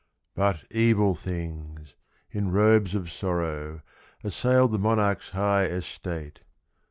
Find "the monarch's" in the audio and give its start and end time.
4.71-5.29